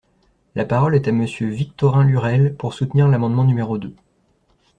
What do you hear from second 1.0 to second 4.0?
à Monsieur Victorin Lurel, pour soutenir l’amendement numéro deux.